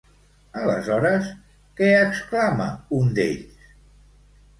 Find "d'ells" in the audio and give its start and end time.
3.21-3.69